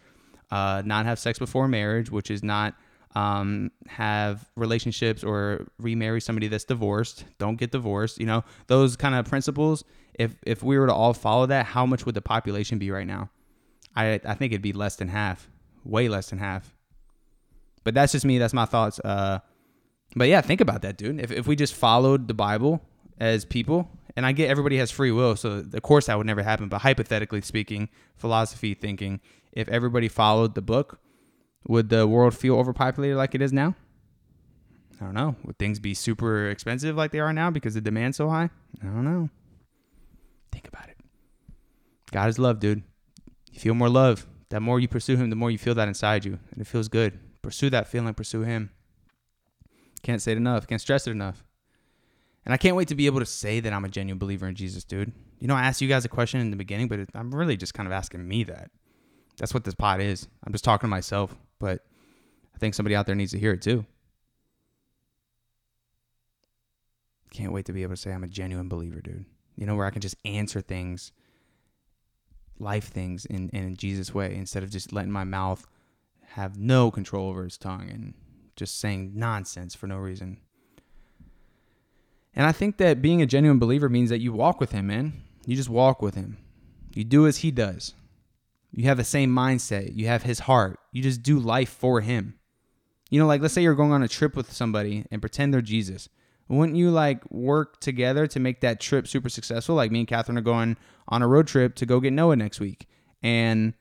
uh, 0.52 0.84
not 0.86 1.08
have 1.08 1.18
sex 1.18 1.40
before 1.40 1.68
marriage, 1.68 2.12
which 2.12 2.30
is 2.30 2.44
not 2.44 2.76
um, 3.16 3.72
have 3.88 4.48
relationships 4.56 5.24
or 5.24 5.66
remarry 5.80 6.22
somebody 6.22 6.48
that's 6.50 6.66
divorced. 6.66 7.26
Don't 7.40 7.56
get 7.56 7.72
divorced. 7.72 8.20
You 8.20 8.26
know 8.26 8.44
those 8.68 8.96
kind 8.96 9.16
of 9.16 9.26
principles. 9.26 9.84
If 10.14 10.36
if 10.46 10.62
we 10.62 10.78
were 10.78 10.86
to 10.86 10.94
all 10.94 11.14
follow 11.14 11.46
that, 11.48 11.66
how 11.66 11.86
much 11.86 12.06
would 12.06 12.14
the 12.16 12.22
population 12.22 12.78
be 12.78 12.92
right 12.92 13.08
now? 13.08 13.30
I 13.96 14.20
I 14.26 14.34
think 14.34 14.52
it'd 14.54 14.62
be 14.62 14.74
less 14.74 14.96
than 14.96 15.08
half, 15.10 15.50
way 15.84 16.10
less 16.10 16.30
than 16.30 16.40
half. 16.40 16.76
But 17.84 17.94
that's 17.94 18.12
just 18.12 18.26
me. 18.26 18.38
That's 18.38 18.54
my 18.54 18.66
thoughts. 18.66 19.00
Uh, 19.00 19.40
but 20.16 20.28
yeah, 20.28 20.42
think 20.42 20.62
about 20.62 20.82
that, 20.82 20.98
dude. 20.98 21.20
If 21.20 21.32
if 21.32 21.48
we 21.48 21.56
just 21.56 21.74
followed 21.74 22.28
the 22.28 22.34
Bible 22.34 22.82
as 23.20 23.46
people, 23.46 23.90
and 24.16 24.26
I 24.26 24.32
get 24.32 24.50
everybody 24.50 24.78
has 24.78 24.92
free 24.92 25.12
will, 25.12 25.36
so 25.36 25.64
of 25.72 25.82
course 25.82 26.08
that 26.08 26.18
would 26.18 26.28
never 26.28 26.44
happen. 26.44 26.68
But 26.68 26.82
hypothetically 26.82 27.42
speaking, 27.42 27.90
philosophy 28.18 28.74
thinking, 28.74 29.22
if 29.52 29.68
everybody 29.70 30.08
followed 30.08 30.56
the 30.56 30.62
book, 30.62 31.00
would 31.68 31.90
the 31.90 32.08
world 32.08 32.36
feel 32.36 32.58
overpopulated 32.58 33.18
like 33.18 33.36
it 33.36 33.42
is 33.42 33.54
now? 33.54 33.76
I 35.00 35.06
don't 35.06 35.14
know. 35.14 35.36
Would 35.44 35.58
things 35.58 35.80
be 35.80 35.94
super 35.94 36.50
expensive 36.50 36.96
like 36.96 37.12
they 37.12 37.20
are 37.20 37.34
now 37.34 37.50
because 37.50 37.74
the 37.74 37.82
demand's 37.82 38.18
so 38.18 38.30
high? 38.30 38.50
I 38.82 38.86
don't 38.86 39.04
know. 39.04 39.30
Think 40.52 40.68
about 40.68 40.88
it. 40.88 40.98
God 42.12 42.30
is 42.30 42.40
love, 42.40 42.60
dude. 42.60 42.84
You 43.56 43.62
feel 43.62 43.74
more 43.74 43.90
love. 43.90 44.28
That 44.50 44.62
more 44.62 44.82
you 44.82 44.90
pursue 44.90 45.16
him, 45.16 45.30
the 45.30 45.36
more 45.36 45.50
you 45.50 45.58
feel 45.58 45.74
that 45.76 45.88
inside 45.88 46.26
you. 46.26 46.40
And 46.52 46.62
it 46.62 46.68
feels 46.68 46.90
good. 46.90 47.18
Pursue 47.42 47.70
that 47.70 47.88
feeling, 47.88 48.14
pursue 48.14 48.42
him. 48.42 48.70
Can't 50.04 50.22
say 50.22 50.34
it 50.34 50.38
enough. 50.38 50.68
Can't 50.68 50.82
stress 50.82 51.08
it 51.08 51.12
enough. 51.12 51.44
And 52.44 52.54
I 52.54 52.58
can't 52.58 52.76
wait 52.76 52.90
to 52.90 52.96
be 52.96 53.06
able 53.06 53.22
to 53.22 53.26
say 53.26 53.62
that 53.62 53.72
I'm 53.72 53.86
a 53.86 53.90
genuine 53.90 54.20
believer 54.20 54.46
in 54.46 54.56
Jesus, 54.56 54.84
dude. 54.84 55.14
You 55.40 55.48
know, 55.48 55.56
I 55.56 55.64
asked 55.64 55.82
you 55.82 55.88
guys 55.88 56.04
a 56.04 56.10
question 56.10 56.42
in 56.42 56.52
the 56.52 56.58
beginning, 56.58 56.90
but 56.90 57.00
I'm 57.16 57.34
really 57.34 57.56
just 57.56 57.74
kind 57.74 57.88
of 57.88 57.94
asking 57.94 58.28
me 58.28 58.44
that. 58.44 58.72
That's 59.38 59.54
what 59.54 59.64
this 59.64 59.74
pod 59.74 60.02
is. 60.02 60.28
I'm 60.46 60.52
just 60.52 60.66
talking 60.66 60.88
to 60.88 60.92
myself, 60.92 61.36
but 61.58 61.86
I 62.54 62.58
think 62.58 62.76
somebody 62.76 62.96
out 62.96 63.06
there 63.06 63.16
needs 63.16 63.32
to 63.32 63.40
hear 63.40 63.54
it 63.54 63.62
too. 63.62 63.86
Can't 67.32 67.54
wait 67.54 67.66
to 67.66 67.74
be 67.74 67.84
able 67.84 67.96
to 67.96 68.02
say 68.02 68.12
I'm 68.12 68.24
a 68.24 68.28
genuine 68.28 68.68
believer, 68.68 69.00
dude. 69.00 69.26
You 69.56 69.66
know, 69.66 69.76
where 69.76 69.86
I 69.86 69.92
can 69.92 70.02
just 70.02 70.16
answer 70.26 70.60
things, 70.60 71.14
life 72.60 72.90
things 72.90 73.26
in, 73.26 73.50
in 73.50 73.76
Jesus' 73.76 74.14
way 74.14 74.36
instead 74.36 74.64
of 74.64 74.70
just 74.70 74.94
letting 74.94 75.12
my 75.12 75.24
mouth 75.24 75.66
have 76.30 76.58
no 76.58 76.92
control 76.92 77.30
over 77.30 77.44
his 77.44 77.58
tongue 77.58 77.90
and 77.90 78.14
just 78.56 78.80
saying 78.80 79.12
nonsense 79.16 79.76
for 79.76 79.88
no 79.88 79.98
reason. 79.98 80.38
And 82.36 82.46
I 82.46 82.52
think 82.52 82.78
that 82.78 83.02
being 83.02 83.22
a 83.22 83.26
genuine 83.26 83.60
believer 83.60 83.90
means 83.90 84.10
that 84.10 84.20
you 84.20 84.34
walk 84.34 84.60
with 84.60 84.72
him, 84.72 84.88
man. 84.88 85.14
You 85.46 85.56
just 85.56 85.70
walk 85.70 86.02
with 86.02 86.16
him. 86.16 86.38
You 86.94 87.04
do 87.04 87.28
as 87.28 87.38
he 87.38 87.52
does. 87.52 87.94
You 88.72 88.86
have 88.86 88.98
the 88.98 89.06
same 89.06 89.34
mindset. 89.34 89.96
You 89.96 90.08
have 90.08 90.24
his 90.24 90.40
heart. 90.40 90.80
You 90.92 91.02
just 91.02 91.24
do 91.24 91.40
life 91.40 91.70
for 91.70 92.02
him. 92.02 92.36
You 93.10 93.20
know, 93.20 93.28
like 93.28 93.42
let's 93.42 93.54
say 93.54 93.62
you're 93.62 93.76
going 93.76 93.94
on 93.94 94.04
a 94.04 94.08
trip 94.08 94.36
with 94.36 94.52
somebody 94.52 95.06
and 95.12 95.22
pretend 95.22 95.54
they're 95.54 95.62
Jesus. 95.62 96.10
Wouldn't 96.48 96.78
you 96.78 96.92
like 96.92 97.30
work 97.32 97.80
together 97.80 98.28
to 98.28 98.40
make 98.40 98.62
that 98.62 98.80
trip 98.80 99.08
super 99.08 99.30
successful? 99.30 99.76
Like 99.76 99.92
me 99.92 100.00
and 100.00 100.08
Catherine 100.08 100.38
are 100.38 100.42
going 100.42 100.78
on 101.08 101.22
a 101.22 101.28
road 101.28 101.48
trip 101.48 101.76
to 101.76 101.86
go 101.86 102.00
get 102.00 102.14
Noah 102.14 102.36
next 102.36 102.60
week. 102.60 102.88
And 103.24 103.74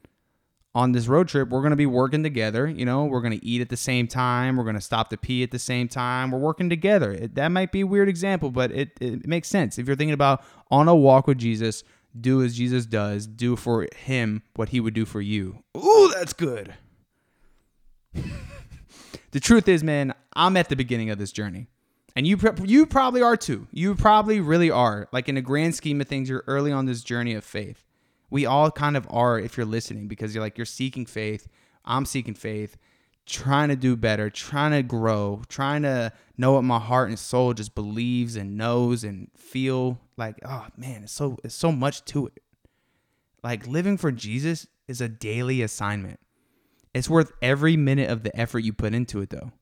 on 0.74 0.92
this 0.92 1.06
road 1.06 1.28
trip, 1.28 1.50
we're 1.50 1.60
going 1.60 1.70
to 1.70 1.76
be 1.76 1.86
working 1.86 2.22
together. 2.22 2.66
You 2.66 2.84
know, 2.84 3.04
we're 3.04 3.20
going 3.20 3.38
to 3.38 3.44
eat 3.44 3.60
at 3.60 3.68
the 3.68 3.76
same 3.76 4.08
time. 4.08 4.56
We're 4.56 4.64
going 4.64 4.74
to 4.74 4.80
stop 4.80 5.10
to 5.10 5.16
pee 5.16 5.42
at 5.42 5.50
the 5.50 5.58
same 5.58 5.88
time. 5.88 6.30
We're 6.30 6.38
working 6.38 6.68
together. 6.68 7.12
It, 7.12 7.34
that 7.36 7.48
might 7.48 7.70
be 7.70 7.82
a 7.82 7.86
weird 7.86 8.08
example, 8.08 8.50
but 8.50 8.72
it, 8.72 8.90
it 9.00 9.26
makes 9.26 9.48
sense. 9.48 9.78
If 9.78 9.86
you're 9.86 9.96
thinking 9.96 10.14
about 10.14 10.42
on 10.70 10.88
a 10.88 10.94
walk 10.94 11.26
with 11.26 11.38
Jesus, 11.38 11.84
do 12.18 12.42
as 12.42 12.56
Jesus 12.56 12.86
does, 12.86 13.26
do 13.26 13.56
for 13.56 13.86
him 13.96 14.42
what 14.54 14.70
he 14.70 14.80
would 14.80 14.94
do 14.94 15.04
for 15.04 15.20
you. 15.20 15.62
Ooh, 15.76 16.10
that's 16.14 16.32
good. 16.32 16.74
the 19.30 19.40
truth 19.40 19.68
is, 19.68 19.84
man, 19.84 20.14
I'm 20.34 20.56
at 20.56 20.68
the 20.68 20.76
beginning 20.76 21.10
of 21.10 21.18
this 21.18 21.30
journey. 21.30 21.68
And 22.16 22.26
you 22.26 22.38
you 22.62 22.86
probably 22.86 23.22
are 23.22 23.36
too. 23.36 23.66
You 23.72 23.94
probably 23.94 24.40
really 24.40 24.70
are. 24.70 25.08
Like 25.12 25.28
in 25.28 25.34
the 25.34 25.42
grand 25.42 25.74
scheme 25.74 26.00
of 26.00 26.08
things, 26.08 26.28
you're 26.28 26.44
early 26.46 26.70
on 26.70 26.86
this 26.86 27.02
journey 27.02 27.34
of 27.34 27.44
faith. 27.44 27.84
We 28.30 28.46
all 28.46 28.70
kind 28.70 28.96
of 28.96 29.06
are 29.10 29.38
if 29.38 29.56
you're 29.56 29.66
listening 29.66 30.08
because 30.08 30.34
you're 30.34 30.42
like 30.42 30.56
you're 30.56 30.64
seeking 30.64 31.06
faith. 31.06 31.48
I'm 31.84 32.06
seeking 32.06 32.34
faith 32.34 32.76
trying 33.26 33.70
to 33.70 33.76
do 33.76 33.96
better, 33.96 34.28
trying 34.30 34.72
to 34.72 34.82
grow, 34.82 35.42
trying 35.48 35.82
to 35.82 36.12
know 36.36 36.52
what 36.52 36.62
my 36.62 36.78
heart 36.78 37.08
and 37.08 37.18
soul 37.18 37.54
just 37.54 37.74
believes 37.74 38.36
and 38.36 38.56
knows 38.56 39.04
and 39.04 39.30
feel 39.36 39.98
like, 40.16 40.38
oh 40.44 40.66
man, 40.76 41.04
it's 41.04 41.12
so 41.12 41.38
it's 41.44 41.54
so 41.54 41.72
much 41.72 42.04
to 42.06 42.26
it. 42.26 42.42
Like 43.42 43.66
living 43.66 43.96
for 43.96 44.12
Jesus 44.12 44.66
is 44.88 45.00
a 45.00 45.08
daily 45.08 45.62
assignment. 45.62 46.20
It's 46.92 47.10
worth 47.10 47.32
every 47.42 47.76
minute 47.76 48.10
of 48.10 48.22
the 48.22 48.36
effort 48.38 48.60
you 48.60 48.72
put 48.72 48.94
into 48.94 49.20
it 49.20 49.30
though. 49.30 49.52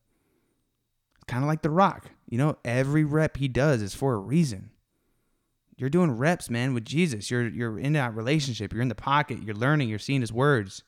Kind 1.27 1.43
of 1.43 1.47
like 1.47 1.61
the 1.61 1.69
rock. 1.69 2.11
You 2.29 2.37
know, 2.37 2.57
every 2.65 3.03
rep 3.03 3.37
he 3.37 3.47
does 3.47 3.81
is 3.81 3.95
for 3.95 4.13
a 4.13 4.19
reason. 4.19 4.71
You're 5.77 5.89
doing 5.89 6.11
reps, 6.11 6.49
man, 6.49 6.73
with 6.73 6.85
Jesus. 6.85 7.31
You're 7.31 7.47
you're 7.47 7.79
in 7.79 7.93
that 7.93 8.15
relationship. 8.15 8.73
You're 8.73 8.81
in 8.81 8.89
the 8.89 8.95
pocket. 8.95 9.43
You're 9.43 9.55
learning. 9.55 9.89
You're 9.89 9.99
seeing 9.99 10.21
his 10.21 10.33
words 10.33 10.83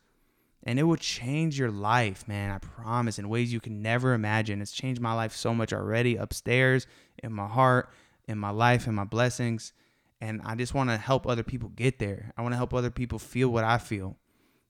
and 0.65 0.79
it 0.79 0.83
will 0.83 0.95
change 0.95 1.59
your 1.59 1.69
life, 1.69 2.27
man. 2.27 2.49
I 2.49 2.57
promise, 2.57 3.19
in 3.19 3.29
ways 3.29 3.53
you 3.53 3.59
can 3.59 3.81
never 3.81 4.13
imagine. 4.13 4.61
It's 4.61 4.71
changed 4.71 4.99
my 4.99 5.13
life 5.13 5.33
so 5.35 5.53
much 5.53 5.71
already 5.71 6.15
upstairs, 6.15 6.87
in 7.23 7.31
my 7.31 7.47
heart, 7.47 7.91
in 8.27 8.39
my 8.39 8.49
life, 8.49 8.87
in 8.87 8.95
my 8.95 9.03
blessings. 9.03 9.73
And 10.21 10.41
I 10.43 10.55
just 10.55 10.73
want 10.73 10.89
to 10.89 10.97
help 10.97 11.27
other 11.27 11.43
people 11.43 11.69
get 11.69 11.99
there. 11.99 12.33
I 12.35 12.41
want 12.41 12.53
to 12.53 12.57
help 12.57 12.73
other 12.73 12.89
people 12.89 13.19
feel 13.19 13.49
what 13.49 13.63
I 13.63 13.77
feel, 13.77 14.17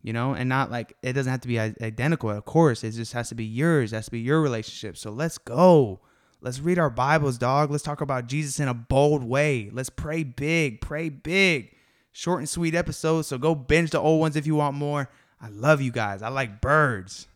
you 0.06 0.14
know, 0.14 0.36
and 0.36 0.48
not 0.48 0.70
like 0.70 0.96
it 1.02 1.14
doesn't 1.14 1.32
have 1.32 1.42
to 1.42 1.48
be 1.48 1.60
identical. 1.60 2.30
Of 2.30 2.46
course, 2.46 2.84
it 2.84 2.92
just 2.92 3.14
has 3.14 3.30
to 3.30 3.36
be 3.36 3.44
yours. 3.44 3.92
It 3.92 3.96
has 3.96 4.06
to 4.06 4.12
be 4.12 4.20
your 4.20 4.40
relationship. 4.40 4.98
So 4.98 5.10
let's 5.10 5.40
go. 5.40 6.00
Let's 6.42 6.60
read 6.60 6.78
our 6.78 6.92
Bibles, 6.92 7.40
dog. 7.40 7.72
Let's 7.72 7.84
talk 7.84 8.02
about 8.02 8.28
Jesus 8.28 8.60
in 8.60 8.68
a 8.68 8.74
bold 8.76 9.24
way. 9.24 9.72
Let's 9.74 9.90
pray 9.90 10.22
big, 10.22 10.80
pray 10.80 11.10
big. 11.10 11.76
Short 12.12 12.38
and 12.38 12.48
sweet 12.48 12.76
episodes. 12.76 13.30
So 13.30 13.40
go 13.40 13.56
binge 13.56 13.90
the 13.90 14.00
old 14.00 14.20
ones 14.20 14.36
if 14.36 14.46
you 14.46 14.54
want 14.54 14.78
more. 14.78 15.10
I 15.42 15.50
love 15.50 15.82
you 15.82 15.92
guys. 15.92 16.22
I 16.22 16.28
like 16.28 16.62
birds. 16.62 17.28